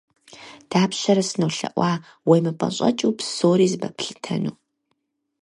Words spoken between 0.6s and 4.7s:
Дапщэрэ сынолъэӀуа уемыпӀэщӀэкӀыну, псори зэпэплъытэну?